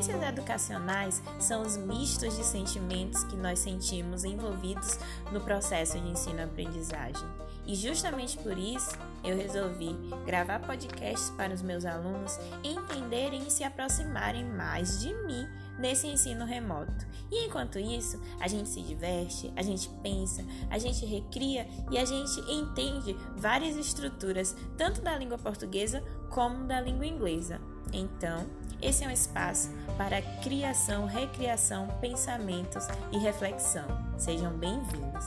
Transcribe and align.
experiências 0.00 0.22
educacionais 0.22 1.22
são 1.38 1.62
os 1.62 1.76
mistos 1.76 2.36
de 2.36 2.44
sentimentos 2.44 3.22
que 3.24 3.36
nós 3.36 3.58
sentimos 3.58 4.24
envolvidos 4.24 4.98
no 5.30 5.40
processo 5.40 6.00
de 6.00 6.08
ensino-aprendizagem. 6.08 7.28
E 7.66 7.74
justamente 7.74 8.38
por 8.38 8.56
isso 8.56 8.90
eu 9.22 9.36
resolvi 9.36 9.94
gravar 10.24 10.60
podcasts 10.60 11.30
para 11.30 11.52
os 11.52 11.60
meus 11.60 11.84
alunos 11.84 12.38
entenderem 12.64 13.46
e 13.46 13.50
se 13.50 13.62
aproximarem 13.62 14.44
mais 14.44 15.00
de 15.00 15.12
mim 15.26 15.46
nesse 15.78 16.06
ensino 16.06 16.46
remoto. 16.46 17.06
E 17.30 17.46
enquanto 17.46 17.78
isso, 17.78 18.20
a 18.40 18.48
gente 18.48 18.68
se 18.68 18.80
diverte, 18.80 19.52
a 19.54 19.62
gente 19.62 19.88
pensa, 20.02 20.44
a 20.70 20.78
gente 20.78 21.04
recria 21.04 21.68
e 21.90 21.98
a 21.98 22.04
gente 22.04 22.40
entende 22.50 23.14
várias 23.36 23.76
estruturas, 23.76 24.56
tanto 24.76 25.02
da 25.02 25.16
língua 25.16 25.38
portuguesa 25.38 26.02
como 26.30 26.66
da 26.66 26.80
língua 26.80 27.06
inglesa. 27.06 27.60
Então, 27.92 28.46
esse 28.82 29.04
é 29.04 29.08
um 29.08 29.10
espaço 29.10 29.70
para 29.96 30.22
criação, 30.42 31.06
recriação, 31.06 31.88
pensamentos 32.00 32.86
e 33.12 33.18
reflexão. 33.18 33.86
Sejam 34.16 34.52
bem-vindos! 34.56 35.24